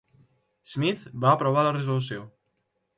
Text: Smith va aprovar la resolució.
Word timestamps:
Smith 0.71 1.05
va 1.27 1.35
aprovar 1.37 1.69
la 1.69 1.77
resolució. 1.79 2.29